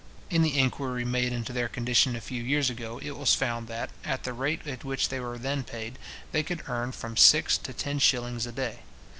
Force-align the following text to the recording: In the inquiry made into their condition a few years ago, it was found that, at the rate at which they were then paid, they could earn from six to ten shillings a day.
In 0.31 0.41
the 0.41 0.57
inquiry 0.57 1.05
made 1.05 1.31
into 1.31 1.53
their 1.53 1.69
condition 1.69 2.15
a 2.15 2.21
few 2.21 2.41
years 2.41 2.71
ago, 2.71 2.97
it 3.03 3.15
was 3.15 3.35
found 3.35 3.67
that, 3.67 3.91
at 4.03 4.23
the 4.23 4.33
rate 4.33 4.65
at 4.65 4.83
which 4.83 5.09
they 5.09 5.19
were 5.19 5.37
then 5.37 5.63
paid, 5.63 5.99
they 6.31 6.41
could 6.41 6.67
earn 6.67 6.91
from 6.91 7.15
six 7.15 7.55
to 7.59 7.71
ten 7.71 7.99
shillings 7.99 8.47
a 8.47 8.51
day. 8.51 8.79